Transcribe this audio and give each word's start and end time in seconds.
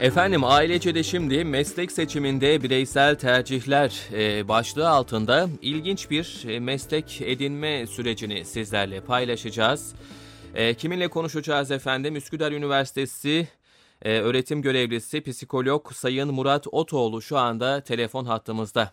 Efendim 0.00 0.44
ailece 0.44 1.02
şimdi 1.02 1.44
meslek 1.44 1.92
seçiminde 1.92 2.62
bireysel 2.62 3.14
tercihler 3.14 4.08
e, 4.12 4.48
başlığı 4.48 4.88
altında 4.88 5.46
ilginç 5.62 6.10
bir 6.10 6.44
e, 6.48 6.60
meslek 6.60 7.22
edinme 7.22 7.86
sürecini 7.86 8.44
sizlerle 8.44 9.00
paylaşacağız. 9.00 9.94
E, 10.54 10.74
kiminle 10.74 11.08
konuşacağız 11.08 11.70
efendim? 11.70 12.16
Üsküdar 12.16 12.52
Üniversitesi 12.52 13.48
e, 14.02 14.20
öğretim 14.20 14.62
görevlisi 14.62 15.20
psikolog 15.20 15.92
Sayın 15.92 16.34
Murat 16.34 16.66
Otoğlu 16.72 17.22
şu 17.22 17.38
anda 17.38 17.80
telefon 17.80 18.24
hattımızda. 18.24 18.90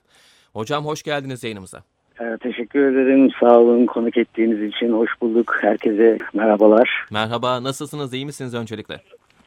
Hocam 0.54 0.86
hoş 0.86 1.04
geldiniz 1.04 1.44
yayınımıza. 1.44 1.84
Ee, 2.22 2.38
teşekkür 2.42 2.80
ederim. 2.80 3.30
Sağ 3.40 3.60
olun 3.60 3.86
konuk 3.86 4.18
ettiğiniz 4.18 4.74
için. 4.74 4.94
Hoş 4.94 5.10
bulduk. 5.22 5.58
Herkese 5.62 6.18
merhabalar. 6.34 7.06
Merhaba 7.12 7.64
nasılsınız 7.64 8.14
iyi 8.14 8.26
misiniz 8.26 8.54
öncelikle? 8.54 9.02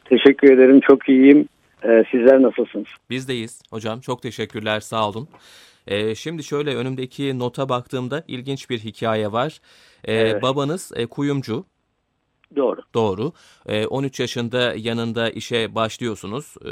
Teşekkür 0.09 0.51
ederim. 0.53 0.79
Çok 0.87 1.09
iyiyim. 1.09 1.47
Ee, 1.83 2.03
sizler 2.11 2.41
nasılsınız? 2.41 2.87
Bizdeyiz 3.09 3.61
hocam 3.71 3.99
çok 3.99 4.21
teşekkürler 4.21 4.79
sağ 4.79 5.09
olun. 5.09 5.27
Ee, 5.87 6.15
şimdi 6.15 6.43
şöyle 6.43 6.75
önümdeki 6.75 7.39
nota 7.39 7.69
baktığımda 7.69 8.23
ilginç 8.27 8.69
bir 8.69 8.79
hikaye 8.79 9.31
var. 9.31 9.59
Ee, 10.03 10.13
Evet. 10.13 10.41
Babanız 10.41 10.91
e, 10.95 11.05
kuyumcu 11.05 11.65
Doğru. 12.55 12.79
doğru. 12.95 13.31
Ee, 13.67 13.85
13 13.87 14.19
yaşında 14.19 14.73
yanında 14.77 15.29
işe 15.29 15.75
başlıyorsunuz 15.75 16.55
Ee, 16.65 16.69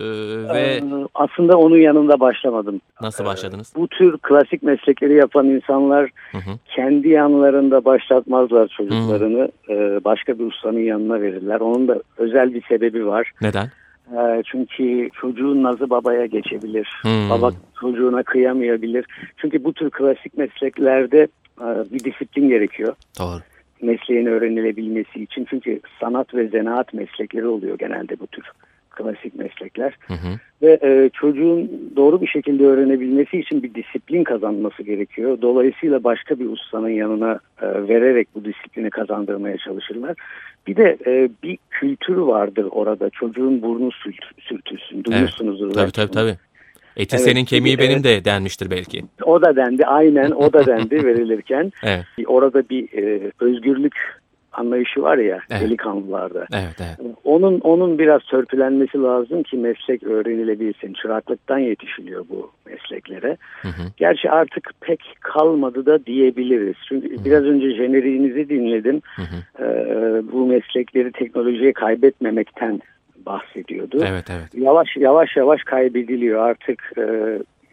ve 0.53 0.59
Ee, 0.59 0.83
aslında 1.15 1.57
onun 1.57 1.77
yanında 1.77 2.19
başlamadım. 2.19 2.81
nasıl 3.01 3.25
başladınız? 3.25 3.73
Bu 3.75 3.87
tür 3.87 4.17
klasik 4.17 4.63
meslekleri 4.63 5.13
yapan 5.13 5.45
insanlar 5.47 6.09
Hı 6.31 6.37
hı. 6.37 6.51
kendi 6.75 7.09
yanlarında 7.09 7.85
başlatmazlar 7.85 8.67
çocuklarını. 8.67 9.51
Ee, 9.69 9.99
başka 10.05 10.39
bir 10.39 10.45
ustanın 10.45 10.79
yanına 10.79 11.21
verirler. 11.21 11.59
Onun 11.59 11.87
da 11.87 12.01
özel 12.17 12.53
bir 12.53 12.63
sebebi 12.69 13.05
var. 13.07 13.31
Neden? 13.41 13.71
Çünkü 14.45 15.09
çocuğun 15.21 15.63
nazı 15.63 15.89
babaya 15.89 16.25
geçebilir. 16.25 16.87
Hmm. 17.01 17.29
Baba 17.29 17.51
çocuğuna 17.81 18.23
kıyamayabilir. 18.23 19.05
Çünkü 19.37 19.63
bu 19.63 19.73
tür 19.73 19.89
klasik 19.89 20.37
mesleklerde 20.37 21.27
e, 21.61 21.65
bir 21.93 21.99
disiplin 21.99 22.49
gerekiyor. 22.49 22.95
Doğru. 23.19 23.39
Mesleğin 23.81 24.25
öğrenilebilmesi 24.25 25.23
için. 25.23 25.45
Çünkü 25.49 25.79
sanat 25.99 26.35
ve 26.35 26.47
zanaat 26.47 26.93
meslekleri 26.93 27.47
oluyor 27.47 27.77
genelde 27.77 28.19
bu 28.19 28.27
tür 28.27 28.43
klasik 28.97 29.35
meslekler. 29.35 29.97
Hı 30.07 30.13
hı. 30.13 30.39
Ve 30.61 30.79
e, 30.83 31.09
çocuğun 31.13 31.71
doğru 31.95 32.21
bir 32.21 32.27
şekilde 32.27 32.65
öğrenebilmesi 32.65 33.39
için 33.39 33.63
bir 33.63 33.73
disiplin 33.73 34.23
kazanması 34.23 34.83
gerekiyor. 34.83 35.37
Dolayısıyla 35.41 36.03
başka 36.03 36.39
bir 36.39 36.45
ustanın 36.45 36.89
yanına 36.89 37.39
e, 37.61 37.87
vererek 37.87 38.27
bu 38.35 38.45
disiplini 38.45 38.89
kazandırmaya 38.89 39.57
çalışırlar. 39.57 40.15
Bir 40.67 40.75
de 40.75 40.97
e, 41.05 41.29
bir 41.43 41.57
kültür 41.69 42.17
vardır 42.17 42.67
orada. 42.71 43.09
Çocuğun 43.09 43.61
burnu 43.61 43.87
sürt- 43.87 44.41
sürtülsün. 44.41 45.03
Duymuşsunuzdur. 45.03 45.71
Tabii 45.71 45.83
belki 45.83 45.91
tabii 45.91 46.07
bunu. 46.07 46.15
tabii. 46.15 46.37
Eti 46.97 47.15
Evet, 47.15 47.25
senin 47.25 47.45
kemiği 47.45 47.75
evet. 47.79 47.89
benim 47.89 48.03
de 48.03 48.25
denmiştir 48.25 48.71
belki. 48.71 49.01
O 49.23 49.41
da 49.41 49.55
dendi. 49.55 49.85
Aynen 49.85 50.31
o 50.31 50.53
da 50.53 50.65
dendi 50.65 50.95
verilirken. 51.05 51.71
Evet. 51.83 52.05
Orada 52.27 52.69
bir 52.69 52.93
e, 52.93 53.31
özgürlük 53.39 53.95
anlayışı 54.51 55.01
var 55.01 55.17
ya 55.17 55.39
Evet. 55.49 55.61
delikanlılarda. 55.61 56.45
Evet 56.53 56.75
evet. 56.79 57.15
Onun 57.23 57.59
onun 57.59 57.99
biraz 57.99 58.21
törpülenmesi 58.21 59.01
lazım 59.01 59.43
ki 59.43 59.57
meslek 59.57 60.03
öğrenilebilsin. 60.03 60.93
Çıraklıktan 60.93 61.59
yetişiliyor 61.59 62.25
bu 62.29 62.51
mesleklere. 62.65 63.37
Hı 63.61 63.67
hı. 63.67 63.81
Gerçi 63.97 64.29
artık 64.29 64.71
pek 64.81 64.99
kalmadı 65.19 65.85
da 65.85 66.05
diyebiliriz. 66.05 66.75
Çünkü 66.89 67.25
biraz 67.25 67.43
önce 67.43 67.75
jeneriğinizi 67.75 68.49
dinledim. 68.49 69.01
Hı 69.15 69.21
hı. 69.21 69.63
Ee, 69.63 70.21
bu 70.31 70.45
meslekleri 70.45 71.11
teknolojiye 71.11 71.73
kaybetmemekten 71.73 72.81
bahsediyordu. 73.25 73.97
Evet 74.09 74.25
evet. 74.29 74.47
Yavaş 74.53 74.87
yavaş 74.97 75.37
yavaş 75.37 75.63
kaybediliyor. 75.63 76.47
Artık 76.49 76.91
e, 76.97 77.01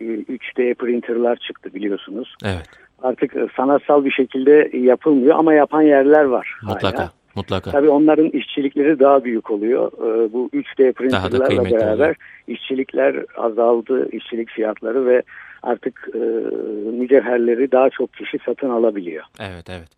3D 0.01 0.75
printerlar 0.75 1.37
çıktı 1.37 1.75
biliyorsunuz. 1.75 2.35
Evet. 2.45 2.69
Artık 3.03 3.37
e, 3.37 3.47
sanatsal 3.57 4.05
bir 4.05 4.11
şekilde 4.11 4.71
yapılmıyor 4.79 5.39
ama 5.39 5.55
yapan 5.55 5.83
yerler 5.83 6.25
var. 6.25 6.59
Mutlaka. 6.63 6.99
hala. 6.99 7.11
Mutlaka. 7.35 7.71
Tabii 7.71 7.89
onların 7.89 8.29
işçilikleri 8.29 9.01
daha 9.01 9.25
büyük 9.25 9.51
oluyor. 9.51 9.93
Ee, 9.93 10.33
Bu 10.33 10.51
3D 10.53 10.93
printerlarla 10.93 11.65
beraber 11.65 11.95
oluyor. 11.95 12.17
işçilikler 12.49 13.25
azaldı, 13.37 14.09
işçilik 14.13 14.51
fiyatları 14.51 15.07
ve 15.07 15.23
artık 15.63 16.09
e, 16.15 16.19
mücevherleri 16.91 17.73
daha 17.73 17.91
çok 17.91 18.13
kişi 18.15 18.39
satın 18.47 18.71
alabiliyor. 18.71 19.25
Evet 19.41 19.71
evet. 19.71 19.89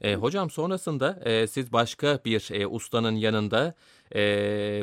E, 0.00 0.14
hocam 0.14 0.50
sonrasında 0.50 1.18
e, 1.24 1.46
siz 1.46 1.72
başka 1.72 2.18
bir 2.24 2.48
e, 2.60 2.66
ustanın 2.66 3.12
yanında 3.16 3.74
e, 4.14 4.20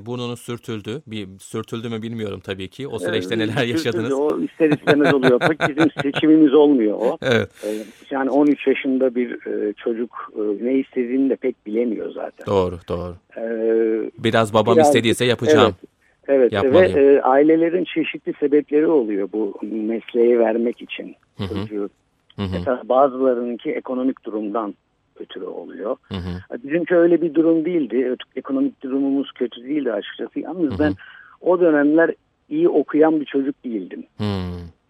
burnunu 0.06 0.38
sürtüldü. 0.38 1.02
Bir 1.08 1.28
sürtüldü 1.40 1.90
mü 1.90 2.02
bilmiyorum 2.02 2.40
tabii 2.44 2.68
ki. 2.68 2.88
O 2.88 3.00
süreçte 3.00 3.36
Ee, 3.36 3.38
neler 3.40 3.64
yaşadınız? 3.66 4.12
O 4.12 4.40
ister 4.42 4.70
istemez 4.70 5.14
oluyor. 5.14 5.40
Pek 5.40 5.60
bizim 5.70 5.92
seçimimiz 6.04 6.54
olmuyor 6.54 6.98
o. 7.02 7.18
Evet. 7.22 7.50
Ee, 7.66 7.84
Yani 8.12 8.30
13 8.30 8.68
yaşında 8.68 9.16
bir 9.16 9.48
e, 9.48 9.74
çocuk 9.74 10.32
e, 10.36 10.66
ne 10.66 10.74
istediğini 10.80 11.30
de 11.30 11.36
pek 11.36 11.66
bilemiyor 11.66 12.12
zaten. 12.12 12.46
Doğru 12.48 12.76
doğru. 12.90 13.16
Ee, 13.38 14.12
Biraz 14.24 14.54
babam 14.54 14.76
Biraz- 14.76 14.88
istediyse 14.88 15.26
yapacağım. 15.26 15.76
Evet 16.28 16.52
Yapmalıyım. 16.54 16.96
ve 16.96 17.14
e, 17.16 17.22
ailelerin 17.22 17.84
çeşitli 17.84 18.34
sebepleri 18.40 18.88
oluyor 18.88 19.30
bu 19.34 19.60
mesleği 19.72 20.40
vermek 20.40 20.82
için 20.82 21.16
çocuğu. 21.38 21.90
Hı 22.36 22.42
hı. 22.42 22.48
Mesela 22.52 22.82
bazılarınınki 22.86 23.72
ekonomik 23.72 24.26
durumdan 24.26 24.76
ötürü 25.22 25.46
oluyor. 25.46 25.96
Hı 26.08 26.16
hı. 26.16 26.58
Bizimki 26.64 26.96
öyle 26.96 27.22
bir 27.22 27.34
durum 27.34 27.66
değildi. 27.66 28.16
Ekonomik 28.36 28.84
durumumuz 28.84 29.32
kötü 29.32 29.64
değildi 29.64 29.94
açıkçası. 29.94 30.40
Yalnız 30.40 30.72
Hı 30.72 30.76
hı. 30.76 30.80
ben 30.80 30.96
o 31.42 31.60
dönemler 31.60 32.12
iyi 32.50 32.70
okuyan 32.70 33.20
bir 33.20 33.26
çocuk 33.26 33.64
değildim. 33.64 34.04
Hı. 34.18 34.24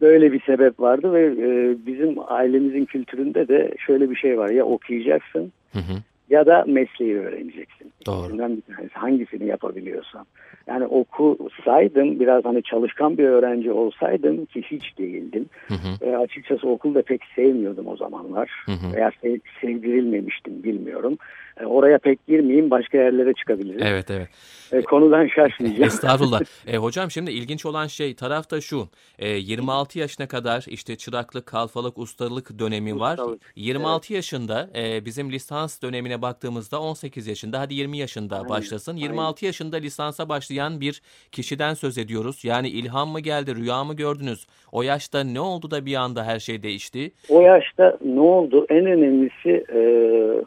Böyle 0.01 0.31
bir 0.31 0.41
sebep 0.41 0.79
vardı 0.79 1.13
ve 1.13 1.25
e, 1.25 1.78
bizim 1.85 2.16
ailemizin 2.28 2.85
kültüründe 2.85 3.47
de 3.47 3.72
şöyle 3.85 4.09
bir 4.09 4.16
şey 4.16 4.38
var. 4.38 4.50
Ya 4.50 4.66
okuyacaksın 4.66 5.51
Hı 5.73 5.79
hı. 5.79 5.94
Ya 6.29 6.45
da 6.45 6.63
mesleği 6.67 7.17
öğreneceksin. 7.19 7.94
Doğru. 8.06 8.19
İkisinden 8.19 8.57
bir 8.57 8.75
tanesi. 8.75 8.94
Hangisini 8.94 9.45
yapabiliyorsan. 9.45 10.25
Yani 10.67 10.85
okusaydım 10.85 12.19
biraz 12.19 12.45
hani 12.45 12.63
çalışkan 12.63 13.17
bir 13.17 13.23
öğrenci 13.23 13.72
olsaydım 13.72 14.45
ki 14.45 14.62
hiç 14.62 14.97
değildim. 14.97 15.45
Hı 15.68 15.73
hı. 15.73 16.09
E, 16.09 16.18
açıkçası 16.18 16.69
okulda 16.69 17.01
pek 17.01 17.22
sevmiyordum 17.35 17.88
o 17.88 17.95
zamanlar. 17.97 18.51
Hı 18.66 18.72
hı. 18.72 18.95
Veya 18.95 19.12
sev- 19.22 19.39
sevdirilmemiştim 19.62 20.63
bilmiyorum. 20.63 21.18
E, 21.59 21.65
oraya 21.65 21.97
pek 21.97 22.27
girmeyeyim 22.27 22.69
başka 22.69 22.97
yerlere 22.97 23.33
çıkabiliriz. 23.33 23.81
Evet 23.85 24.11
evet. 24.11 24.29
E, 24.71 24.81
konudan 24.81 25.27
şaşmayacağım. 25.35 25.83
Estağfurullah. 25.83 26.41
E, 26.67 26.77
hocam 26.77 27.11
şimdi 27.11 27.31
ilginç 27.31 27.65
olan 27.65 27.87
şey 27.87 28.15
tarafta 28.15 28.61
şu. 28.61 28.87
E, 29.19 29.29
26 29.29 29.99
yaşına 29.99 30.27
kadar 30.27 30.65
işte 30.69 30.95
çıraklık, 30.95 31.45
kalfalık, 31.45 31.97
ustalık 31.97 32.59
dönemi 32.59 32.99
var. 32.99 33.13
Ustalık, 33.13 33.41
26 33.55 34.13
yaşında 34.13 34.69
e, 34.75 35.05
bizim 35.05 35.31
lisans 35.31 35.81
dönemine 35.81 36.21
baktığımızda 36.21 36.81
18 36.81 37.27
yaşında 37.27 37.59
hadi 37.59 37.73
20 37.73 37.97
yaşında 37.97 38.35
Aynen, 38.35 38.49
başlasın. 38.49 38.95
26 38.95 39.45
yaşında 39.45 39.77
lisansa 39.77 40.29
başlayan 40.29 40.81
bir 40.81 41.01
kişiden 41.31 41.73
söz 41.73 41.97
ediyoruz. 41.97 42.45
Yani 42.45 42.69
ilham 42.69 43.09
mı 43.09 43.19
geldi, 43.19 43.55
rüya 43.55 43.83
mı 43.83 43.95
gördünüz? 43.95 44.47
O 44.71 44.81
yaşta 44.81 45.23
ne 45.23 45.39
oldu 45.39 45.71
da 45.71 45.85
bir 45.85 45.95
anda 45.95 46.23
her 46.23 46.39
şey 46.39 46.63
değişti? 46.63 47.11
O 47.29 47.41
yaşta 47.41 47.97
ne 48.05 48.19
oldu? 48.19 48.65
En 48.69 48.85
önemlisi 48.85 49.65
e, 49.73 49.79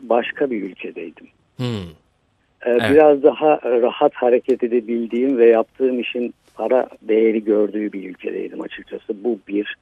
başka 0.08 0.50
bir 0.50 0.56
ülkedeydim. 1.02 1.26
Hmm. 1.56 1.66
E, 2.62 2.70
Evet. 2.70 2.90
Biraz 2.90 3.22
daha 3.22 3.60
rahat 3.64 4.14
hareket 4.14 4.64
edebildiğim 4.64 5.38
ve 5.38 5.46
yaptığım 5.46 6.00
işin 6.00 6.34
para 6.54 6.88
değeri 7.02 7.44
gördüğü 7.44 7.92
bir 7.92 8.10
ülkedeydim 8.10 8.60
açıkçası. 8.60 9.24
Bu 9.24 9.38
bir. 9.48 9.76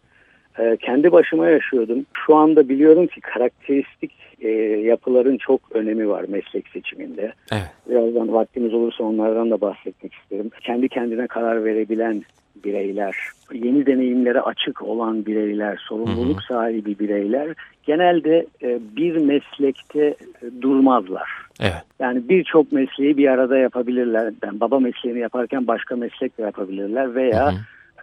E, 0.59 0.77
kendi 0.77 1.13
başıma 1.13 1.49
yaşıyordum. 1.49 2.07
Şu 2.27 2.37
anda 2.37 2.69
biliyorum 2.69 3.07
ki 3.07 3.21
karakteristik 3.21 4.13
e, 4.41 4.49
yapıların 4.85 5.39
çok 5.39 5.61
önemi 5.73 6.09
var 6.09 6.25
meslek 6.29 6.69
seçiminde. 6.69 7.33
Evet. 7.53 7.71
Birazdan 7.91 8.33
vaktimiz 8.33 8.75
olursa 8.75 9.05
onlardan 9.05 9.51
da 9.51 9.61
bahsetmek 9.61 10.15
isterim. 10.15 10.51
Kendi 10.61 10.89
kendine 10.89 11.27
karar 11.27 11.65
verebilen 11.65 12.23
bireyler, 12.65 13.17
yeni 13.53 13.87
deneyimlere 13.87 14.41
açık 14.41 14.83
olan 14.83 15.27
bireyler, 15.27 15.85
sorumluluk 15.89 16.43
sahibi 16.43 16.99
bireyler 16.99 17.55
genelde 17.87 18.47
e, 18.63 18.79
bir 18.97 19.17
meslekte 19.17 20.05
e, 20.05 20.63
durmazlar. 20.63 21.31
Evet. 21.61 21.83
Yani 21.99 22.29
birçok 22.29 22.73
mesleği 22.73 23.17
bir 23.17 23.29
arada 23.29 23.59
yapabilirler. 23.59 24.33
Ben 24.43 24.61
baba 24.61 24.81
mesleğini 24.81 25.19
yaparken 25.19 25.67
başka 25.67 25.97
meslek 25.97 26.39
de 26.39 26.43
yapabilirler 26.43 27.15
veya 27.15 27.53
Hı 27.53 27.57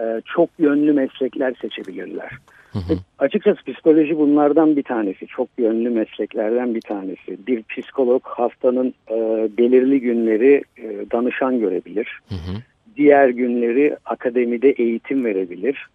hı. 0.04 0.18
e, 0.18 0.22
çok 0.26 0.50
yönlü 0.60 0.94
meslekler 0.94 1.54
seçebilirler. 1.62 2.32
Hı 2.74 2.80
hı. 2.80 2.98
Açıkçası 3.20 3.62
psikoloji 3.72 4.18
bunlardan 4.18 4.76
bir 4.76 4.84
tanesi. 4.84 5.28
Çok 5.28 5.48
yönlü 5.58 5.90
mesleklerden 5.90 6.76
bir 6.76 6.82
tanesi. 6.82 7.48
Bir 7.48 7.64
psikolog 7.64 8.24
hastanın 8.26 8.94
e, 9.12 9.16
belirli 9.58 10.02
günleri 10.02 10.64
e, 10.78 11.12
danışan 11.12 11.60
görebilir. 11.60 12.20
Hı 12.30 12.36
hı. 12.36 12.58
Diğer 12.98 13.30
günleri 13.30 13.98
akademide 14.06 14.70
eğitim 14.70 15.26
verebilir. 15.26 15.88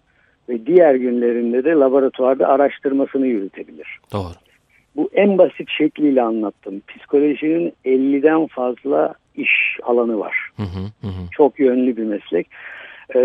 Ve 0.48 0.66
diğer 0.66 0.94
günlerinde 0.94 1.64
de 1.64 1.70
laboratuvarda 1.70 2.48
araştırmasını 2.48 3.26
yürütebilir. 3.26 3.98
Doğru. 4.12 4.32
Bu 4.96 5.10
en 5.14 5.38
basit 5.38 5.70
şekliyle 5.70 6.22
anlattım. 6.22 6.82
Psikolojinin 6.88 7.72
50'den 7.84 8.46
fazla 8.46 9.14
iş 9.36 9.78
alanı 9.82 10.18
var. 10.18 10.50
Hı 10.56 10.62
hı 10.62 11.06
hı. 11.08 11.30
Çok 11.30 11.58
yönlü 11.58 11.96
bir 11.96 12.04
meslek. 12.04 12.46
Ee, 13.14 13.18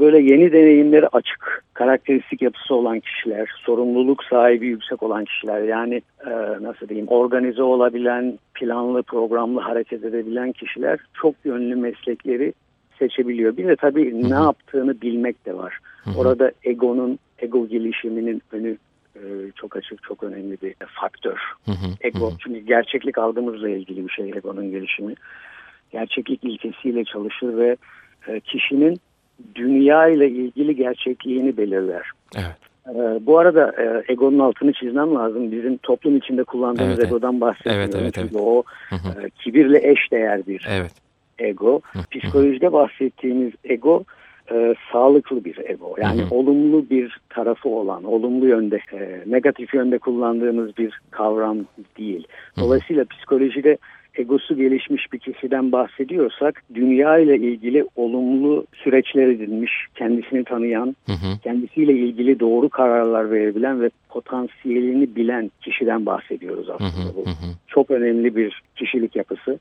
böyle 0.00 0.18
yeni 0.18 0.52
deneyimleri 0.52 1.08
açık, 1.08 1.64
karakteristik 1.74 2.42
yapısı 2.42 2.74
olan 2.74 3.00
kişiler, 3.00 3.50
sorumluluk 3.66 4.24
sahibi 4.24 4.66
yüksek 4.66 5.02
olan 5.02 5.24
kişiler 5.24 5.62
yani 5.62 6.02
e, 6.26 6.30
nasıl 6.60 6.88
diyeyim 6.88 7.08
organize 7.08 7.62
olabilen, 7.62 8.38
planlı, 8.54 9.02
programlı 9.02 9.60
hareket 9.60 10.04
edebilen 10.04 10.52
kişiler 10.52 10.98
çok 11.14 11.34
yönlü 11.44 11.76
meslekleri 11.76 12.52
seçebiliyor. 13.04 13.56
Bir 13.56 13.68
de 13.68 13.76
tabii 13.76 14.12
Hı-hı. 14.12 14.30
ne 14.30 14.34
yaptığını 14.34 15.00
bilmek 15.00 15.46
de 15.46 15.54
var. 15.56 15.78
Hı-hı. 16.04 16.18
Orada 16.18 16.52
egonun, 16.64 17.18
ego 17.38 17.68
gelişiminin 17.68 18.42
önü 18.52 18.76
e, 19.16 19.22
çok 19.56 19.76
açık, 19.76 20.02
çok 20.02 20.22
önemli 20.22 20.58
bir 20.62 20.74
faktör. 20.86 21.38
Hı-hı. 21.64 21.90
Ego, 22.00 22.30
Hı-hı. 22.30 22.38
çünkü 22.38 22.60
gerçeklik 22.60 23.18
algımızla 23.18 23.68
ilgili 23.68 24.06
bir 24.06 24.12
şey 24.12 24.28
egonun 24.28 24.70
gelişimi. 24.70 25.14
Gerçeklik 25.92 26.44
ilkesiyle 26.44 27.04
çalışır 27.04 27.56
ve 27.56 27.76
e, 28.28 28.40
kişinin 28.40 29.00
dünya 29.54 30.08
ile 30.08 30.30
ilgili 30.30 30.76
gerçekliğini 30.76 31.56
belirler. 31.56 32.10
Evet. 32.36 32.56
Ee, 32.88 33.26
bu 33.26 33.38
arada 33.38 33.72
e, 33.82 34.12
egonun 34.12 34.38
altını 34.38 34.72
çizmem 34.72 35.14
lazım. 35.14 35.52
Bizim 35.52 35.76
toplum 35.76 36.16
içinde 36.16 36.44
kullandığımız 36.44 36.98
evet, 36.98 37.06
egodan 37.06 37.40
bahsediyorum. 37.40 37.80
Evet, 37.82 37.94
evet, 37.94 38.14
Çünkü 38.14 38.34
evet. 38.34 38.44
o 38.46 38.62
e, 38.92 39.30
kibirle 39.30 39.90
eş 39.90 40.12
değer 40.12 40.46
bir 40.46 40.66
evet. 40.70 40.92
Ego. 41.38 41.80
Psikolojide 42.10 42.72
bahsettiğimiz 42.72 43.52
ego 43.64 44.04
e, 44.52 44.74
sağlıklı 44.92 45.44
bir 45.44 45.58
ego. 45.58 45.94
Yani 46.02 46.22
hı 46.22 46.26
hı. 46.26 46.34
olumlu 46.34 46.90
bir 46.90 47.18
tarafı 47.30 47.68
olan, 47.68 48.04
olumlu 48.04 48.46
yönde, 48.48 48.80
e, 48.92 49.22
negatif 49.26 49.74
yönde 49.74 49.98
kullandığımız 49.98 50.76
bir 50.78 51.00
kavram 51.10 51.58
değil. 51.98 52.26
Dolayısıyla 52.58 53.02
hı 53.02 53.04
hı. 53.04 53.08
psikolojide 53.08 53.78
egosu 54.16 54.56
gelişmiş 54.56 55.12
bir 55.12 55.18
kişiden 55.18 55.72
bahsediyorsak 55.72 56.62
dünya 56.74 57.18
ile 57.18 57.36
ilgili 57.36 57.84
olumlu 57.96 58.66
süreçler 58.74 59.28
edinmiş, 59.28 59.72
kendisini 59.94 60.44
tanıyan, 60.44 60.96
hı 61.06 61.12
hı. 61.12 61.38
kendisiyle 61.42 61.92
ilgili 61.92 62.40
doğru 62.40 62.68
kararlar 62.68 63.30
verebilen 63.30 63.82
ve 63.82 63.90
potansiyelini 64.08 65.16
bilen 65.16 65.50
kişiden 65.60 66.06
bahsediyoruz 66.06 66.70
aslında. 66.70 66.90
Hı 66.90 67.08
hı. 67.08 67.16
Bu 67.16 67.24
çok 67.66 67.90
önemli 67.90 68.36
bir 68.36 68.62
kişilik 68.76 69.16
yapısı. 69.16 69.58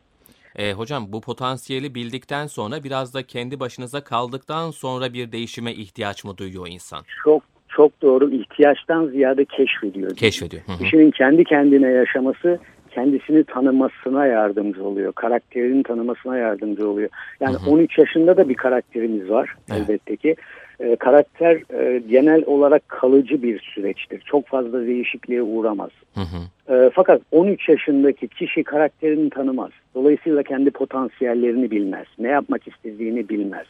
E, 0.56 0.74
hocam 0.74 1.06
bu 1.10 1.22
potansiyeli 1.22 1.96
bildikten 1.96 2.48
sonra 2.48 2.84
biraz 2.84 3.14
da 3.14 3.24
kendi 3.24 3.60
başınıza 3.60 4.04
kaldıktan 4.04 4.72
sonra 4.72 5.14
bir 5.14 5.32
değişime 5.32 5.74
ihtiyaç 5.74 6.24
mı 6.24 6.38
duyuyor 6.38 6.68
insan? 6.68 7.04
Çok 7.24 7.44
çok 7.70 8.02
doğru 8.02 8.32
ihtiyaçtan 8.32 9.08
ziyade 9.08 9.46
keşfediyor. 9.46 10.16
Keşfediyor. 10.16 10.64
Hı 10.66 10.72
hı. 10.72 10.78
Kişinin 10.78 11.12
kendi 11.12 11.44
kendine 11.44 11.88
yaşaması 11.88 12.60
kendisini 12.92 13.44
tanımasına 13.44 14.26
yardımcı 14.26 14.84
oluyor. 14.84 15.14
Karakterini 15.14 15.84
tanımasına 15.84 16.38
yardımcı 16.38 16.90
oluyor. 16.90 17.10
Yani 17.40 17.56
hı 17.56 17.66
hı. 17.66 17.70
13 17.70 17.98
yaşında 17.98 18.38
da 18.38 18.50
bir 18.50 18.56
karakterimiz 18.56 19.30
var 19.30 19.56
evet. 19.72 19.82
elbette 19.82 20.16
ki. 20.16 20.36
E, 20.84 20.96
karakter 20.96 21.56
e, 21.80 22.00
genel 22.10 22.44
olarak 22.46 22.90
kalıcı 22.90 23.44
bir 23.44 23.60
süreçtir. 23.60 24.22
Çok 24.26 24.48
fazla 24.48 24.86
değişikliğe 24.88 25.42
uğramaz. 25.42 25.90
Hı 26.14 26.22
hı. 26.22 26.76
E, 26.76 26.90
fakat 26.94 27.22
13 27.32 27.70
yaşındaki 27.70 28.28
kişi 28.28 28.64
karakterini 28.64 29.30
tanımaz. 29.30 29.72
Dolayısıyla 29.96 30.44
kendi 30.44 30.72
potansiyellerini 30.72 31.72
bilmez. 31.72 32.08
Ne 32.20 32.28
yapmak 32.28 32.68
istediğini 32.68 33.30
bilmez. 33.30 33.66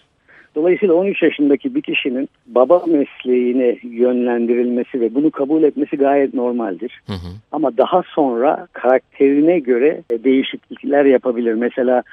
Dolayısıyla 0.55 0.95
13 0.95 1.23
yaşındaki 1.23 1.75
bir 1.75 1.81
kişinin 1.81 2.29
baba 2.47 2.83
mesleğine 2.87 3.77
yönlendirilmesi 3.83 5.01
ve 5.01 5.15
bunu 5.15 5.31
kabul 5.31 5.63
etmesi 5.63 5.97
gayet 5.97 6.33
normaldir. 6.33 7.01
Hı 7.07 7.13
hı. 7.13 7.29
Ama 7.51 7.77
daha 7.77 8.03
sonra 8.03 8.67
karakterine 8.73 9.59
göre 9.59 10.01
değişiklikler 10.11 11.05
yapabilir. 11.05 11.53
Mesela 11.53 12.03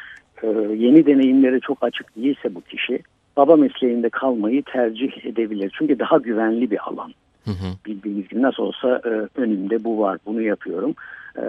e, 0.42 0.46
yeni 0.76 1.06
deneyimlere 1.06 1.60
çok 1.60 1.78
açık 1.80 2.16
değilse 2.16 2.54
bu 2.54 2.60
kişi 2.60 2.98
baba 3.36 3.56
mesleğinde 3.56 4.08
kalmayı 4.08 4.62
tercih 4.62 5.26
edebilir. 5.26 5.72
Çünkü 5.78 5.98
daha 5.98 6.16
güvenli 6.18 6.70
bir 6.70 6.88
alan. 6.88 7.12
Hı 7.44 7.50
hı. 7.50 7.66
Bildiğiniz 7.86 8.28
gibi 8.28 8.42
nasıl 8.42 8.62
olsa 8.62 9.00
e, 9.04 9.40
önümde 9.40 9.84
bu 9.84 10.00
var 10.00 10.18
bunu 10.26 10.42
yapıyorum. 10.42 10.94
E, 11.36 11.42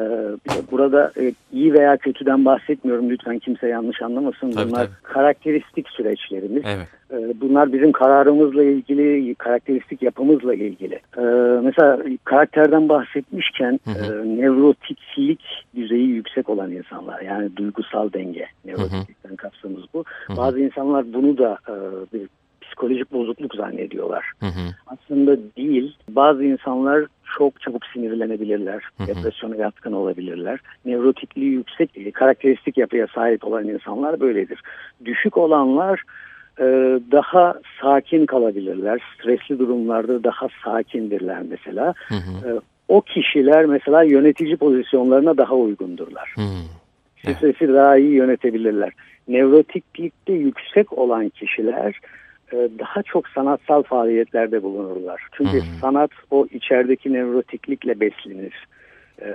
burada 0.72 1.12
e, 1.18 1.34
iyi 1.54 1.74
veya 1.74 1.98
kötüden 1.98 2.46
bahsetmiyorum 2.46 3.10
lütfen 3.10 3.40
kimse 3.40 3.68
yanlış 3.68 4.02
anlamasın. 4.02 4.52
Tabii, 4.52 4.70
Bunlar 4.70 4.86
tabii. 4.86 4.96
karakteristik 5.04 5.90
süreçlerimiz. 5.90 6.64
Evet. 6.66 6.88
E, 7.12 7.42
bunlar 7.42 7.74
bizim 7.74 7.92
kararımızla 7.92 8.64
ilgili, 8.64 9.36
karakteristik 9.36 10.02
yapımızla 10.02 10.54
ilgili. 10.54 11.00
E, 11.18 11.22
mesela 11.64 12.00
karakterden 12.24 12.90
bahsetmişken 12.90 13.80
hı 13.86 13.92
hı. 13.92 14.24
E, 14.24 14.38
nevrotiklik 14.42 15.42
düzeyi 15.76 16.08
yüksek 16.08 16.50
olan 16.50 16.72
insanlar 16.72 17.22
yani 17.22 17.56
duygusal 17.56 18.14
denge 18.14 18.46
nevrotiklikten 18.66 19.36
kapsamımız 19.36 19.84
bu. 19.94 20.04
Hı 20.28 20.34
hı. 20.34 20.38
Bazı 20.38 20.60
insanlar 20.60 21.14
bunu 21.14 21.38
da 21.38 21.58
e, 21.70 21.74
bir 22.14 22.28
psikolojik 22.62 23.14
bozukluk 23.14 23.56
zannediyorlar. 23.56 24.32
Hı 24.40 24.46
hı. 24.46 24.76
Aslında 24.88 25.38
değil. 25.58 25.96
Bazı 26.10 26.44
insanlar 26.44 27.06
çok 27.38 27.62
çabuk 27.62 27.86
sinirlenebilirler. 27.86 28.84
Hı 28.98 29.04
hı. 29.04 29.08
Depresyona 29.08 29.56
yatkın 29.56 29.92
olabilirler. 29.94 30.60
Nevrotikliği 30.86 31.52
yüksek, 31.52 32.16
karakteristik 32.16 32.78
yapıya 32.78 33.08
sahip 33.16 33.48
olan 33.48 33.68
insanlar 33.68 34.20
böyledir. 34.20 34.62
Düşük 35.06 35.38
olanlar 35.38 36.04
e, 36.60 36.64
daha 37.12 37.56
sakin 37.82 38.26
kalabilirler. 38.26 39.02
Stresli 39.16 39.60
durumlarda 39.60 40.24
daha 40.24 40.48
sakindirler 40.64 41.42
mesela. 41.50 41.94
Hı 42.08 42.16
hı. 42.16 42.50
E, 42.50 42.60
o 42.88 43.02
kişiler 43.02 43.66
mesela 43.66 44.04
yönetici 44.04 44.58
pozisyonlarına 44.58 45.38
daha 45.38 45.56
uygundurlar. 45.56 46.34
Hı. 46.36 46.42
Stresi 47.18 47.66
evet. 47.66 47.76
daha 47.76 47.98
iyi 47.98 48.14
yönetebilirler. 48.14 48.94
Nevrotiklikte 49.28 50.34
yüksek 50.34 50.98
olan 50.98 51.30
kişiler 51.30 51.90
e, 51.90 52.02
daha 52.54 53.04
çok 53.04 53.28
sanatsal 53.28 53.84
faaliyetlerde 53.84 54.64
bulunurlar. 54.64 55.22
Çünkü 55.38 55.54
hmm. 55.54 55.80
sanat 55.82 56.12
o 56.32 56.48
içerideki 56.52 57.14
nevrotiklikle 57.14 58.00
beslenir. 58.00 58.68
E, 59.22 59.30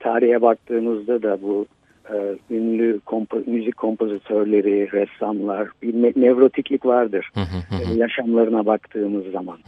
tarihe 0.00 0.42
baktığımızda 0.42 1.22
da 1.22 1.42
bu 1.42 1.66
e, 2.14 2.54
ünlü 2.54 3.00
kompo 3.00 3.42
müzik 3.46 3.76
kompozitörleri, 3.76 4.92
ressamlar 4.92 5.68
bir 5.82 5.94
nevrotiklik 6.20 6.86
vardır. 6.86 7.30
e, 7.36 7.94
yaşamlarına 7.94 8.66
baktığımız 8.66 9.24
zaman. 9.32 9.58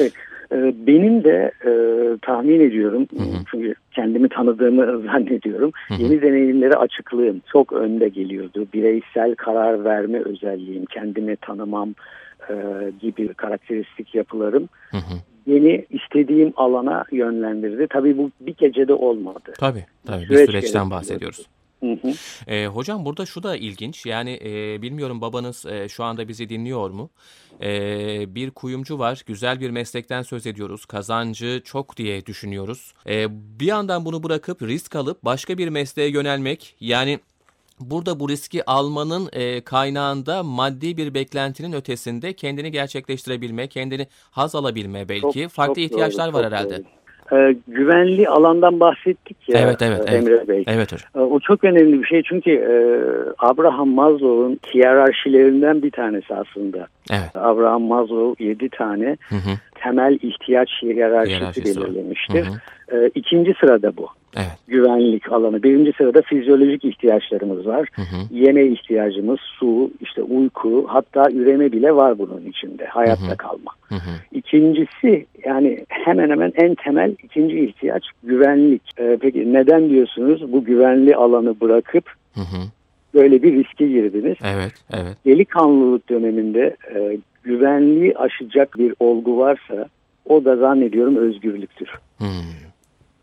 Evet. 0.00 0.12
E, 0.52 0.74
benim 0.86 1.24
de 1.24 1.52
e, 1.64 1.72
tahmin 2.22 2.60
ediyorum 2.60 3.06
hı 3.16 3.22
hı. 3.22 3.44
çünkü 3.50 3.74
kendimi 3.92 4.28
tanıdığımı 4.28 5.02
zannediyorum. 5.12 5.72
Hı 5.88 5.94
hı. 5.94 6.02
Yeni 6.02 6.22
deneyimlere 6.22 6.74
açıklığım 6.74 7.42
çok 7.52 7.72
önde 7.72 8.08
geliyordu. 8.08 8.66
Bireysel 8.74 9.34
karar 9.34 9.84
verme 9.84 10.20
özelliğim, 10.20 10.84
kendimi 10.84 11.36
tanımam 11.36 11.94
e, 12.50 12.54
gibi 13.00 13.34
karakteristik 13.34 14.14
yapılarım 14.14 14.68
hı 14.90 14.96
hı. 14.96 15.14
beni 15.46 15.86
istediğim 15.90 16.52
alana 16.56 17.04
yönlendirdi. 17.12 17.86
Tabii 17.90 18.18
bu 18.18 18.30
bir 18.40 18.54
gecede 18.54 18.94
olmadı. 18.94 19.52
Tabii, 19.58 19.84
tabii 20.06 20.24
Süreç 20.24 20.40
bir 20.40 20.46
süreçten 20.46 20.90
bahsediyoruz. 20.90 21.46
Hı 21.80 21.92
hı. 21.92 22.12
E, 22.46 22.66
hocam 22.66 23.04
burada 23.04 23.26
şu 23.26 23.42
da 23.42 23.56
ilginç 23.56 24.06
yani 24.06 24.40
e, 24.44 24.82
bilmiyorum 24.82 25.20
babanız 25.20 25.66
e, 25.66 25.88
şu 25.88 26.04
anda 26.04 26.28
bizi 26.28 26.48
dinliyor 26.48 26.90
mu? 26.90 27.10
E, 27.62 28.34
bir 28.34 28.50
kuyumcu 28.50 28.98
var 28.98 29.22
güzel 29.26 29.60
bir 29.60 29.70
meslekten 29.70 30.22
söz 30.22 30.46
ediyoruz 30.46 30.86
kazancı 30.86 31.60
çok 31.64 31.96
diye 31.96 32.26
düşünüyoruz. 32.26 32.94
E, 33.08 33.26
bir 33.60 33.66
yandan 33.66 34.04
bunu 34.04 34.22
bırakıp 34.22 34.62
risk 34.62 34.96
alıp 34.96 35.24
başka 35.24 35.58
bir 35.58 35.68
mesleğe 35.68 36.10
yönelmek 36.10 36.76
yani 36.80 37.18
Burada 37.80 38.20
bu 38.20 38.28
riski 38.28 38.70
almanın 38.70 39.28
e, 39.32 39.60
kaynağında 39.60 40.42
maddi 40.42 40.96
bir 40.96 41.14
beklentinin 41.14 41.72
ötesinde 41.72 42.32
kendini 42.32 42.70
gerçekleştirebilme, 42.70 43.66
kendini 43.66 44.06
haz 44.30 44.54
alabilme 44.54 45.08
belki 45.08 45.42
çok, 45.42 45.52
farklı 45.52 45.74
çok 45.74 45.84
ihtiyaçlar 45.84 46.32
doğru, 46.32 46.42
var 46.42 46.46
herhalde. 46.46 46.76
Doğru. 46.76 46.96
Ee, 47.32 47.56
güvenli 47.68 48.28
alandan 48.28 48.80
bahsettik 48.80 49.48
ya 49.48 49.60
evet, 49.60 49.82
evet, 49.82 50.12
Emre 50.12 50.34
evet. 50.34 50.48
Bey. 50.48 50.64
Evet 50.66 50.92
hocam. 50.92 51.10
Ee, 51.16 51.18
o 51.18 51.40
çok 51.40 51.64
önemli 51.64 52.02
bir 52.02 52.06
şey 52.06 52.22
çünkü 52.22 52.50
e, 52.50 52.74
Abraham 53.38 53.88
Maslow'un 53.88 54.60
hiyerarşilerinden 54.74 55.82
bir 55.82 55.90
tanesi 55.90 56.34
aslında. 56.34 56.86
Evet. 57.10 57.36
Abraham 57.36 57.82
Maslow 57.82 58.44
yedi 58.44 58.68
tane 58.68 59.16
hı 59.28 59.34
hı. 59.34 59.50
temel 59.74 60.18
ihtiyaç 60.22 60.70
hiyerarşisi 60.82 61.80
belirlemiştir. 61.80 62.46
Hı 62.46 62.50
hı. 62.50 62.96
Ee, 62.96 63.10
ikinci 63.14 63.54
sırada 63.60 63.96
bu. 63.96 64.08
Evet. 64.36 64.58
Güvenlik 64.68 65.32
alanı. 65.32 65.62
Birinci 65.62 65.92
sırada 65.92 66.22
fizyolojik 66.22 66.84
ihtiyaçlarımız 66.84 67.66
var. 67.66 67.88
Hı 67.92 68.02
hı. 68.02 68.16
Yeme 68.30 68.66
ihtiyacımız, 68.66 69.40
su, 69.40 69.90
işte 70.00 70.22
uyku, 70.22 70.84
hatta 70.88 71.30
üreme 71.30 71.72
bile 71.72 71.96
var 71.96 72.18
bunun 72.18 72.46
içinde. 72.46 72.86
Hayatta 72.86 73.28
hı 73.28 73.32
hı. 73.32 73.36
kalma. 73.36 73.72
Hı 73.88 73.94
hı. 73.94 74.10
İkincisi 74.32 75.26
yani 75.44 75.84
hemen 75.88 76.30
hemen 76.30 76.52
en 76.56 76.74
temel 76.74 77.16
ikinci 77.22 77.60
ihtiyaç 77.60 78.04
güvenlik. 78.22 78.82
Ee, 78.98 79.18
peki 79.20 79.52
neden 79.52 79.90
diyorsunuz 79.90 80.52
bu 80.52 80.64
güvenli 80.64 81.16
alanı 81.16 81.60
bırakıp 81.60 82.12
hı 82.34 82.40
hı. 82.40 82.62
böyle 83.14 83.42
bir 83.42 83.52
riske 83.52 83.86
girdiniz? 83.86 84.36
Evet, 84.44 84.72
evet. 84.92 85.16
Delikanlılık 85.26 86.08
döneminde 86.08 86.76
e, 86.94 87.18
güvenliği 87.42 88.18
aşacak 88.18 88.78
bir 88.78 88.94
olgu 89.00 89.38
varsa 89.38 89.88
o 90.28 90.44
da 90.44 90.56
zannediyorum 90.56 91.16
özgürlüktür. 91.16 91.88
Hmm. 92.18 92.65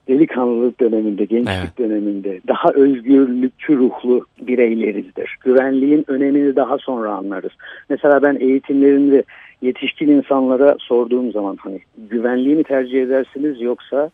Delikanlılık 0.07 0.79
döneminde, 0.79 1.25
gençlik 1.25 1.57
Evet. 1.59 1.77
döneminde 1.79 2.41
daha 2.47 2.69
özgürlükçü 2.73 3.77
ruhlu 3.77 4.25
bireylerizdir. 4.41 5.37
Güvenliğin 5.43 6.05
önemini 6.07 6.55
daha 6.55 6.77
sonra 6.77 7.11
anlarız. 7.11 7.51
Mesela 7.89 8.23
ben 8.23 8.37
eğitimlerinde 8.39 9.23
yetişkin 9.61 10.07
insanlara 10.07 10.75
sorduğum 10.79 11.31
zaman 11.31 11.57
hani 11.59 11.79
güvenliği 11.97 12.55
mi 12.55 12.63
tercih 12.63 13.03
edersiniz 13.03 13.61
yoksa 13.61 14.09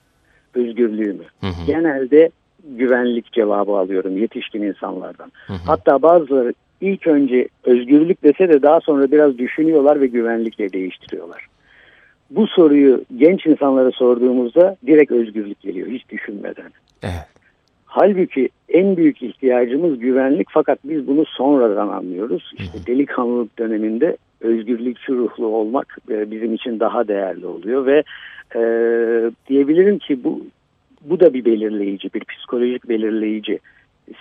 özgürlüğü 0.55 1.13
mü? 1.13 1.23
Hı 1.41 1.47
hı. 1.47 1.65
Genelde 1.67 2.29
güvenlik 2.67 3.33
cevabı 3.33 3.71
alıyorum 3.71 4.17
yetişkin 4.17 4.61
insanlardan. 4.61 5.31
Hı 5.47 5.53
hı. 5.53 5.57
Hatta 5.65 6.01
bazıları 6.01 6.53
ilk 6.81 7.07
önce 7.07 7.47
özgürlük 7.63 8.23
dese 8.23 8.49
de 8.49 8.61
daha 8.61 8.79
sonra 8.79 9.11
biraz 9.11 9.37
düşünüyorlar 9.37 10.01
ve 10.01 10.07
güvenlikle 10.07 10.73
değiştiriyorlar. 10.73 11.47
Bu 12.29 12.47
soruyu 12.47 13.05
genç 13.17 13.45
insanlara 13.45 13.91
sorduğumuzda 13.91 14.75
direkt 14.87 15.11
özgürlük 15.11 15.61
geliyor 15.61 15.87
hiç 15.87 16.09
düşünmeden. 16.09 16.71
Evet. 17.03 17.27
Halbuki 17.85 18.49
en 18.69 18.97
büyük 18.97 19.23
ihtiyacımız 19.23 19.99
güvenlik 19.99 20.47
fakat 20.51 20.79
biz 20.83 21.07
bunu 21.07 21.25
sonradan 21.25 21.87
anlıyoruz. 21.87 22.51
İşte 22.59 22.77
delikanlılık 22.87 23.59
döneminde 23.59 24.17
özgürlükçü 24.41 25.17
ruhlu 25.17 25.45
olmak 25.45 25.97
e, 26.09 26.31
bizim 26.31 26.53
için 26.53 26.79
daha 26.79 27.07
değerli 27.07 27.45
oluyor 27.45 27.85
ve 27.85 28.03
e, 28.55 28.61
diyebilirim 29.49 29.99
ki 29.99 30.23
bu 30.23 30.41
bu 31.01 31.19
da 31.19 31.33
bir 31.33 31.45
belirleyici, 31.45 32.13
bir 32.13 32.23
psikolojik 32.25 32.89
belirleyici 32.89 33.59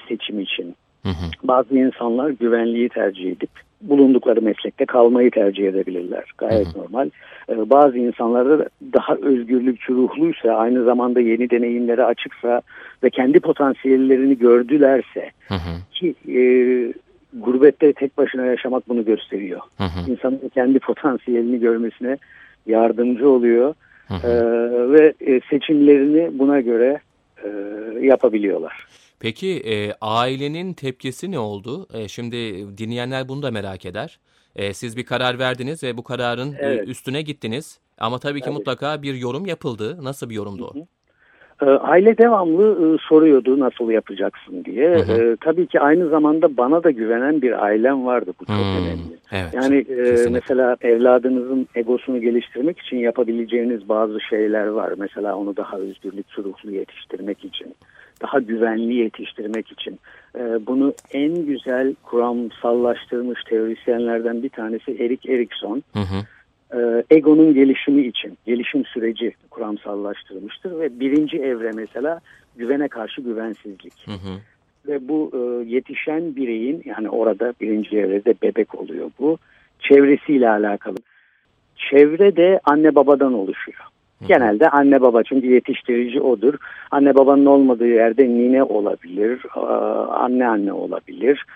seçim 0.09 0.41
için. 0.41 0.75
Hı 1.03 1.09
hı. 1.09 1.31
Bazı 1.43 1.79
insanlar 1.79 2.31
güvenliği 2.31 2.89
tercih 2.89 3.33
edip 3.33 3.51
bulundukları 3.81 4.43
meslekte 4.43 4.87
kalmayı 4.87 5.31
tercih 5.31 5.69
edebilirler. 5.69 6.25
Gayet 6.39 6.77
normal. 6.77 7.11
Ee, 7.51 7.71
bazı 7.71 7.99
insanlar 7.99 8.49
da 8.49 8.69
daha 8.95 9.15
özgürlükçü 9.15 9.95
ruhluysa, 9.95 10.53
aynı 10.53 10.85
zamanda 10.85 11.21
yeni 11.21 11.51
deneyimlere 11.51 12.05
açıksa 12.05 12.63
ve 13.03 13.11
kendi 13.11 13.41
potansiyellerini 13.41 14.39
gördülerse 14.39 15.31
Hı 15.49 15.55
hı. 15.55 15.93
ki 15.93 16.15
e, 16.29 16.41
gurbette 17.33 17.93
tek 17.93 18.19
başına 18.19 18.47
yaşamak 18.47 18.89
bunu 18.89 19.05
gösteriyor. 19.05 19.61
Hı 19.79 19.85
hı. 19.85 20.11
İnsanın 20.11 20.41
kendi 20.55 20.79
potansiyelini 20.79 21.61
görmesine 21.61 22.17
yardımcı 22.67 23.29
oluyor 23.29 23.75
Hı 24.09 24.15
hı. 24.15 24.29
Ee, 24.29 24.91
ve 24.91 25.15
e, 25.21 25.41
seçimlerini 25.51 26.39
buna 26.39 26.61
göre 26.61 27.01
e, 27.45 27.49
yapabiliyorlar. 28.01 28.87
Peki 29.21 29.49
e, 29.49 29.95
ailenin 30.01 30.75
tepkisi 30.75 31.31
ne 31.31 31.39
oldu? 31.39 31.87
E, 31.95 32.09
şimdi 32.09 32.37
dinleyenler 32.79 33.29
bunu 33.29 33.43
da 33.43 33.51
merak 33.51 33.87
eder. 33.87 34.19
E, 34.57 34.75
siz 34.75 34.97
bir 34.97 35.05
karar 35.07 35.39
verdiniz 35.39 35.83
ve 35.83 35.97
bu 35.97 36.03
kararın 36.05 36.53
e, 36.53 36.57
Evet. 36.61 36.89
üstüne 36.89 37.23
gittiniz. 37.23 37.79
Ama 37.99 38.19
tabii 38.19 38.41
ki 38.41 38.45
Evet. 38.49 38.59
mutlaka 38.59 39.03
bir 39.03 39.15
yorum 39.15 39.47
yapıldı. 39.47 40.05
Nasıl 40.05 40.31
bir 40.31 40.35
yorumdu 40.35 40.67
o? 40.67 40.87
Ee, 41.63 41.65
Aile 41.67 42.19
devamlı 42.19 42.95
e, 42.95 42.99
soruyordu 43.09 43.61
nasıl 43.61 43.91
yapacaksın 43.91 44.65
diye. 44.65 44.89
Hı 44.91 44.99
hı. 45.13 45.13
Ee, 45.33 45.37
tabii 45.41 45.67
ki 45.67 45.81
aynı 45.81 46.09
zamanda 46.09 46.57
bana 46.57 46.85
da 46.85 46.91
güvenen 46.91 47.43
bir 47.43 47.65
ailem 47.65 48.07
vardı. 48.07 48.33
Bu 48.41 48.45
çok 48.47 48.57
Hmm, 48.57 48.77
önemli. 48.77 49.19
Evet. 49.33 49.55
Yani 49.55 49.77
e, 49.77 49.85
kesinlikle. 49.85 50.31
mesela 50.31 50.77
evladınızın 50.81 51.69
egosunu 51.75 52.21
geliştirmek 52.21 52.79
için 52.79 52.97
yapabileceğiniz 52.97 53.89
bazı 53.89 54.21
şeyler 54.21 54.67
var. 54.67 54.93
Mesela 54.99 55.37
onu 55.37 55.57
daha 55.57 55.77
özgürlükçü 55.79 56.45
ruhlu 56.45 56.71
yetiştirmek 56.71 57.45
için, 57.45 57.75
daha 58.23 58.39
güvenli 58.39 58.95
yetiştirmek 58.95 59.73
için. 59.73 59.99
E, 60.39 60.67
bunu 60.67 60.93
en 61.13 61.47
güzel 61.47 61.95
kuramsallaştırmış 62.03 63.45
teorisyenlerden 63.45 64.43
bir 64.43 64.49
tanesi 64.49 64.97
Erik 65.05 65.29
Erikson. 65.29 65.83
Hı 65.93 65.99
hı. 66.01 66.19
E, 66.75 67.05
egonun 67.11 67.55
gelişimi 67.55 68.03
için 68.03 68.39
gelişim 68.47 68.85
süreci 68.85 69.35
kuramsallaştırmıştır 69.51 70.81
ve 70.81 71.01
birinci 71.01 71.39
evre 71.39 71.71
mesela 71.75 72.21
güvene 72.57 72.89
karşı 72.89 73.21
güvensizlik 73.21 74.07
Hı 74.07 74.13
hı. 74.13 74.39
ve 74.89 75.09
bu 75.09 75.31
e, 75.35 75.69
yetişen 75.69 76.37
bireyin 76.37 76.83
yani 76.85 77.09
orada 77.11 77.55
birinci 77.61 77.99
evrede 77.99 78.35
bebek 78.43 78.75
oluyor 78.75 79.11
bu 79.19 79.39
çevresiyle 79.81 80.51
alakalı. 80.51 80.97
Çevre 81.91 82.37
de 82.37 82.61
anne 82.65 82.95
babadan 82.95 83.33
oluşuyor. 83.33 83.79
Genelde 84.27 84.69
anne 84.69 85.01
baba 85.01 85.23
çünkü 85.23 85.47
yetiştirici 85.47 86.21
odur. 86.21 86.55
Anne 86.91 87.15
babanın 87.15 87.47
olmadığı 87.47 87.87
yerde 87.87 88.29
nine 88.29 88.63
olabilir, 88.63 89.41
anne 90.11 90.47
anne 90.47 90.73
olabilir. 90.73 91.47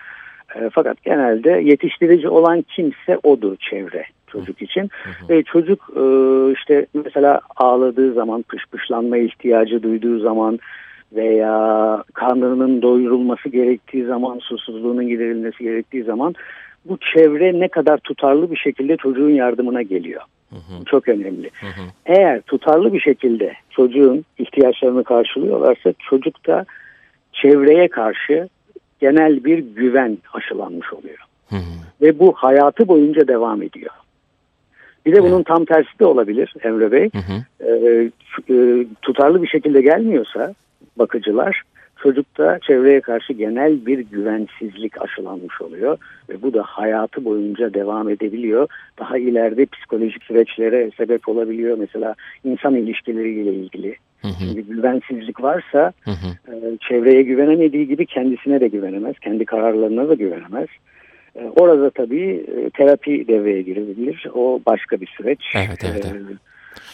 E, 0.57 0.71
Fakat 0.73 1.03
genelde 1.03 1.51
yetiştirici 1.51 2.29
olan 2.29 2.63
kimse 2.63 3.19
odur 3.23 3.57
çevre 3.57 4.05
çocuk 4.33 4.63
için. 4.63 4.91
Ve 5.29 5.43
çocuk 5.43 5.91
e, 5.97 6.03
işte 6.53 6.87
mesela 6.95 7.41
ağladığı 7.57 8.13
zaman, 8.13 8.43
pışpışlanma 8.43 9.17
ihtiyacı 9.17 9.83
duyduğu 9.83 10.19
zaman 10.19 10.59
veya 11.13 12.05
karnının 12.15 12.83
doyurulması 12.83 13.49
gerektiği 13.49 14.05
zaman, 14.05 14.39
susuzluğunun 14.39 15.09
giderilmesi 15.09 15.65
gerektiği 15.65 16.03
zaman 16.03 16.35
bu 16.85 16.99
çevre 17.15 17.61
ne 17.61 17.69
kadar 17.69 17.99
tutarlı 17.99 18.51
bir 18.51 18.57
şekilde 18.57 18.97
çocuğun 18.97 19.31
yardımına 19.31 19.83
geliyor. 19.83 20.23
Hı 20.51 20.57
hı. 20.57 20.81
Bu 20.81 20.85
çok 20.85 21.09
önemli. 21.09 21.51
Hı 21.61 21.67
hı. 21.67 21.83
Eğer 22.07 22.41
tutarlı 22.41 22.93
bir 22.93 23.01
şekilde 23.01 23.53
çocuğun 23.71 24.25
ihtiyaçlarını 24.39 25.05
karşılıyorlarsa 25.05 25.93
çocuk 26.11 26.47
da 26.47 26.65
çevreye 27.33 27.89
karşı 27.89 28.49
genel 29.01 29.45
bir 29.45 29.59
güven 29.59 30.19
aşılanmış 30.33 30.93
oluyor. 30.93 31.19
Hı 31.49 31.57
hı. 31.57 31.73
Ve 32.03 32.19
bu 32.19 32.33
hayatı 32.33 32.89
boyunca 32.89 33.29
devam 33.29 33.63
ediyor. 33.63 33.93
Bir 35.07 35.17
de 35.17 35.23
bunun 35.23 35.43
tam 35.43 35.65
tersi 35.65 35.99
de 35.99 36.07
olabilir 36.07 36.55
Emre 36.63 36.93
Bey. 36.93 37.11
Hı 37.13 37.19
hı. 37.19 37.67
Ee, 37.69 38.11
e, 38.55 38.87
tutarlı 39.03 39.43
bir 39.43 39.49
şekilde 39.49 39.83
gelmiyorsa 39.83 40.55
bakıcılar 40.99 41.63
çocukta 42.03 42.59
çevreye 42.59 43.01
karşı 43.01 43.33
genel 43.33 43.87
bir 43.87 43.99
güvensizlik 43.99 45.03
aşılanmış 45.03 45.61
oluyor 45.61 45.99
ve 46.29 46.43
bu 46.43 46.55
da 46.55 46.63
hayatı 46.63 47.25
boyunca 47.25 47.75
devam 47.75 48.09
edebiliyor. 48.09 48.69
Daha 48.99 49.19
ileride 49.19 49.67
psikolojik 49.67 50.25
süreçlere 50.25 50.91
sebep 50.97 51.29
olabiliyor. 51.29 51.79
Mesela 51.79 52.15
insan 52.45 52.75
ilişkileriyle 52.75 53.55
ilgili. 53.55 53.97
Hı 54.23 54.29
hı. 54.29 54.33
Şimdi 54.39 54.63
güvensizlik 54.63 55.43
varsa 55.43 55.93
Hı 56.05 56.11
hı. 56.11 56.55
e, 56.55 56.79
çevreye 56.89 57.23
güvenemediği 57.23 57.89
gibi 57.89 58.07
kendisine 58.07 58.61
de 58.61 58.69
güvenemez. 58.69 59.19
Kendi 59.19 59.45
kararlarına 59.45 60.09
da 60.09 60.15
güvenemez. 60.15 60.69
E, 61.37 61.45
Orada 61.57 61.91
tabii 61.91 62.47
e, 62.57 62.71
terapi 62.71 63.29
devreye 63.29 63.63
girebilir. 63.63 64.27
O 64.35 64.61
başka 64.67 65.01
bir 65.01 65.07
süreç. 65.07 65.41
Evet, 65.55 65.85
evet, 65.85 66.05
E, 66.05 66.09
evet. 66.09 66.37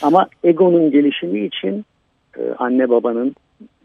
Ama 0.03 0.29
egonun 0.45 0.91
gelişimi 0.91 1.41
için 1.47 1.85
anne 2.59 2.89
babanın 2.89 3.37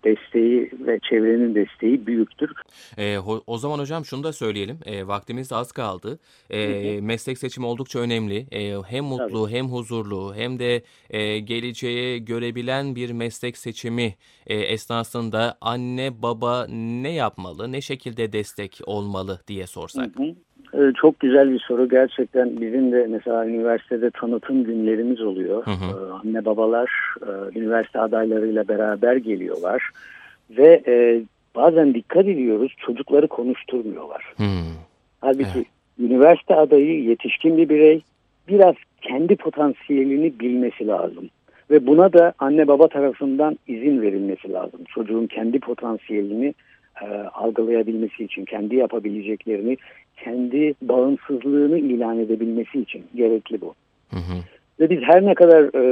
desteği 0.04 0.70
ve 0.80 1.00
çevrenin 1.10 1.56
desteği 1.56 2.08
büyüktür. 2.08 2.52
E, 2.98 3.18
o 3.48 3.58
zaman 3.58 3.80
hocam 3.80 4.06
şunu 4.06 4.24
da 4.24 4.34
söyleyelim. 4.34 4.80
E, 4.86 5.08
vaktimiz 5.08 5.52
az 5.52 5.72
kaldı. 5.72 6.20
E, 6.50 7.02
meslek 7.02 7.38
seçimi 7.38 7.66
oldukça 7.66 8.00
önemli. 8.00 8.48
E, 8.52 8.82
hem 8.88 9.04
mutlu 9.04 9.50
hem 9.50 9.66
huzurlu 9.66 10.36
hem 10.36 10.60
de 10.60 10.84
e, 11.10 11.40
geleceğe 11.40 12.18
görebilen 12.18 12.96
bir 12.96 13.12
meslek 13.12 13.58
seçimi 13.58 14.16
e, 14.48 14.56
esnasında 14.56 15.58
anne 15.62 16.22
baba 16.22 16.68
ne 17.04 17.12
yapmalı, 17.12 17.72
ne 17.72 17.82
şekilde 17.82 18.34
destek 18.34 18.80
olmalı 18.86 19.40
diye 19.48 19.68
sorsak. 19.68 20.20
Hı 20.20 20.24
hı. 20.24 20.36
E, 20.74 20.94
Çok 21.02 21.20
güzel 21.20 21.52
bir 21.52 21.60
soru 21.60 21.90
gerçekten 21.90 22.62
bizim 22.62 22.92
de 22.92 23.08
mesela 23.10 23.46
üniversitede 23.48 24.10
tanıtım 24.12 24.64
günlerimiz 24.64 25.22
oluyor. 25.22 25.66
Hı 25.66 25.72
hı. 25.72 26.10
E, 26.10 26.12
Anne 26.14 26.46
babalar 26.46 26.92
e, 27.22 27.60
üniversite 27.60 28.00
adaylarıyla 28.00 28.68
beraber 28.68 29.16
geliyorlar 29.16 29.90
ve 30.50 30.82
e, 30.88 31.22
bazen 31.56 31.94
dikkat 31.94 32.28
ediyoruz 32.28 32.74
çocukları 32.78 33.28
konuşturmuyorlar. 33.28 34.34
Hmm. 34.38 34.74
Halbuki 35.22 35.50
Evet. 35.56 35.68
üniversite 36.00 36.56
adayı 36.56 37.04
yetişkin 37.04 37.58
bir 37.58 37.70
birey 37.70 38.02
biraz 38.48 38.76
kendi 39.02 39.36
potansiyelini 39.36 40.40
bilmesi 40.40 40.88
lazım. 40.88 41.30
Ve 41.72 41.88
buna 41.88 42.14
da 42.14 42.34
anne 42.40 42.68
baba 42.68 42.88
tarafından 42.88 43.58
izin 43.68 44.02
verilmesi 44.02 44.52
lazım. 44.52 44.80
Çocuğun 44.88 45.28
kendi 45.28 45.60
potansiyelini 45.60 46.54
e, 47.02 47.06
algılayabilmesi 47.34 48.24
için, 48.24 48.46
kendi 48.46 48.76
yapabileceklerini, 48.76 49.78
kendi 50.24 50.74
bağımsızlığını 50.82 51.78
ilan 51.78 52.20
edebilmesi 52.20 52.80
için 52.80 53.04
gerekli 53.16 53.62
bu. 53.62 53.74
Hı 54.10 54.20
hı. 54.20 54.38
Ve 54.80 54.90
biz 54.90 55.00
her 55.02 55.26
ne 55.26 55.34
kadar 55.34 55.64
e, 55.64 55.84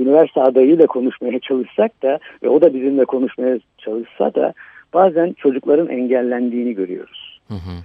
üniversite 0.00 0.42
adayıyla 0.42 0.86
konuşmaya 0.86 1.38
çalışsak 1.38 2.02
da 2.02 2.18
ve 2.42 2.48
o 2.48 2.60
da 2.60 2.74
bizimle 2.74 3.04
konuşmaya 3.04 3.58
çalışsa 3.78 4.34
da 4.34 4.52
bazen 4.94 5.32
çocukların 5.32 5.88
engellendiğini 5.88 6.74
görüyoruz. 6.74 7.40
Hı 7.48 7.54
hı. 7.54 7.84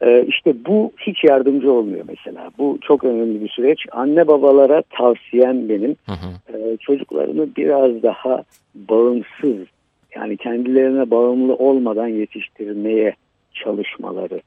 Ee, 0.00 0.24
işte 0.28 0.54
bu 0.66 0.92
hiç 0.98 1.24
yardımcı 1.24 1.72
olmuyor 1.72 2.04
mesela. 2.08 2.50
Bu 2.58 2.78
çok 2.82 3.04
önemli 3.04 3.40
bir 3.40 3.48
süreç. 3.48 3.86
Anne 3.92 4.26
babalara 4.26 4.82
tavsiyem 4.90 5.68
benim 5.68 5.96
Hı 6.06 6.12
hı. 6.12 6.58
e, 6.58 6.76
çocuklarını 6.76 7.48
biraz 7.56 8.02
daha 8.02 8.42
bağımsız 8.74 9.66
yani 10.14 10.36
kendilerine 10.36 11.10
bağımlı 11.10 11.54
olmadan 11.54 12.06
yetiştirmeye 12.06 13.14
çalışmaları. 13.52 14.40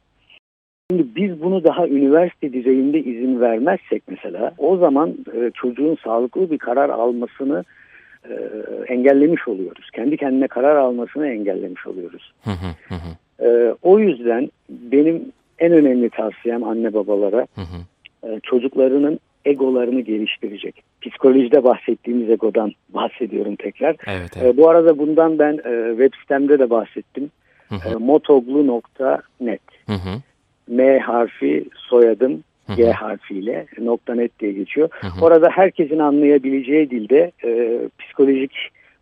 Şimdi 0.91 1.15
biz 1.15 1.41
bunu 1.41 1.63
daha 1.63 1.87
üniversite 1.87 2.53
düzeyinde 2.53 2.99
izin 2.99 3.41
vermezsek 3.41 4.03
mesela 4.09 4.51
o 4.57 4.77
zaman 4.77 5.09
e, 5.09 5.51
çocuğun 5.53 5.97
sağlıklı 6.03 6.51
bir 6.51 6.57
karar 6.57 6.89
almasını 6.89 7.63
e, 8.29 8.33
engellemiş 8.87 9.47
oluyoruz. 9.47 9.89
Kendi 9.95 10.17
kendine 10.17 10.47
karar 10.47 10.75
almasını 10.75 11.27
engellemiş 11.27 11.87
oluyoruz. 11.87 12.33
Hı 12.43 12.49
hı 12.51 12.67
hı 12.87 12.95
hı. 12.95 13.45
E, 13.49 13.75
o 13.81 13.99
yüzden 13.99 14.49
benim 14.69 15.31
en 15.59 15.71
önemli 15.71 16.09
tavsiyem 16.09 16.63
anne 16.63 16.93
babalara 16.93 17.47
e, 18.23 18.39
çocuklarının 18.43 19.19
egolarını 19.45 20.01
geliştirecek. 20.01 20.83
Psikolojide 21.01 21.63
bahsettiğimiz 21.63 22.29
egodan 22.29 22.71
bahsediyorum 22.93 23.55
tekrar. 23.55 23.95
Evet, 24.07 24.37
E, 24.37 24.39
evet. 24.43 24.57
bu 24.57 24.69
arada 24.69 24.97
bundan 24.97 25.39
ben 25.39 25.53
e, 25.53 25.89
web 25.89 26.13
sitemde 26.21 26.59
de 26.59 26.69
bahsettim. 26.69 27.31
E, 27.71 27.95
motoglu.net 27.95 29.61
Hı 29.87 29.93
hı. 29.93 30.09
M 30.69 30.99
harfi 30.99 31.65
soyadım. 31.75 32.43
G 32.75 32.91
harfiyle 32.91 33.65
nokta 33.79 34.15
net 34.15 34.39
diye 34.39 34.51
geçiyor. 34.51 34.89
Hı 34.91 35.07
hı. 35.07 35.25
Orada 35.25 35.49
herkesin 35.49 35.99
anlayabileceği 35.99 36.89
dilde 36.89 37.31
e, 37.43 37.79
psikolojik 37.99 38.51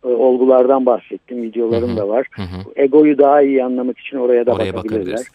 e, 0.04 0.08
olgulardan 0.08 0.86
bahsettim. 0.86 1.42
Videolarım 1.42 1.92
Hı 1.92 1.96
da 1.96 2.08
var. 2.08 2.26
Egoyu 2.76 3.18
daha 3.18 3.42
iyi 3.42 3.64
anlamak 3.64 3.98
için 3.98 4.16
oraya 4.16 4.46
da 4.46 4.52
Oraya 4.52 4.74
bakabilirler. 4.74 5.26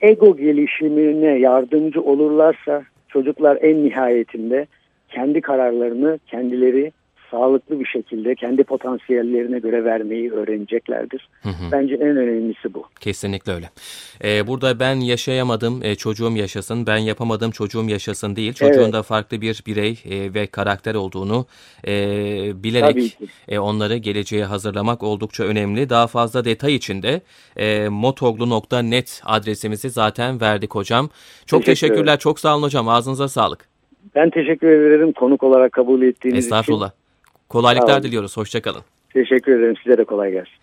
Ego 0.00 0.36
gelişimine 0.36 1.38
yardımcı 1.38 2.02
olurlarsa 2.02 2.82
çocuklar 3.08 3.58
en 3.60 3.84
nihayetinde 3.84 4.66
kendi 5.08 5.40
kararlarını 5.40 6.18
kendileri 6.26 6.92
sağlıklı 7.30 7.80
bir 7.80 7.86
şekilde 7.86 8.34
kendi 8.34 8.64
potansiyellerine 8.64 9.58
göre 9.58 9.84
vermeyi 9.84 10.32
öğreneceklerdir. 10.32 11.28
Hı 11.42 11.48
hı. 11.48 11.72
Bence 11.72 11.94
en 11.94 12.16
önemlisi 12.16 12.74
bu. 12.74 12.84
Kesinlikle 13.00 13.52
öyle. 13.52 13.70
Ee, 14.24 14.46
burada 14.46 14.80
ben 14.80 14.94
yaşayamadım, 15.00 15.80
e, 15.82 15.94
çocuğum 15.94 16.36
yaşasın, 16.36 16.86
ben 16.86 16.96
yapamadım, 16.96 17.50
çocuğum 17.50 17.84
yaşasın 17.88 18.36
değil. 18.36 18.52
Çocuğun 18.52 18.82
Evet. 18.82 18.92
da 18.92 19.02
farklı 19.02 19.40
bir 19.40 19.62
birey 19.66 19.98
e, 20.10 20.34
ve 20.34 20.46
karakter 20.46 20.94
olduğunu 20.94 21.46
e, 21.86 21.92
bilerek 22.62 23.18
e, 23.48 23.58
onları 23.58 23.96
geleceğe 23.96 24.44
hazırlamak 24.44 25.02
oldukça 25.02 25.44
önemli. 25.44 25.88
Daha 25.90 26.06
fazla 26.06 26.44
detay 26.44 26.74
için 26.74 27.02
de 27.02 27.20
e, 27.56 27.88
motoglu.net 27.88 29.22
adresimizi 29.24 29.90
zaten 29.90 30.40
verdik 30.40 30.74
hocam. 30.74 31.10
Çok 31.46 31.64
Teşekkür 31.64 31.88
teşekkürler, 31.88 32.18
çok 32.18 32.40
sağ 32.40 32.54
olun 32.56 32.62
hocam. 32.62 32.88
Ağzınıza 32.88 33.28
sağlık. 33.28 33.68
Ben 34.14 34.30
teşekkür 34.30 34.68
ederim 34.68 35.12
konuk 35.12 35.42
olarak 35.42 35.72
kabul 35.72 36.02
ettiğiniz 36.02 36.44
Estağfurullah. 36.44 36.88
için. 36.88 36.97
Kolaylıklar 37.48 38.02
diliyoruz. 38.02 38.36
Hoşçakalın. 38.36 38.82
Teşekkür 39.12 39.58
ederim. 39.58 39.76
Size 39.82 39.98
de 39.98 40.04
kolay 40.04 40.32
gelsin. 40.32 40.52